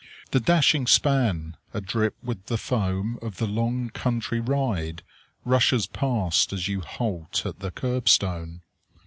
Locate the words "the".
0.31-0.39, 2.47-2.57, 3.37-3.45, 7.59-7.69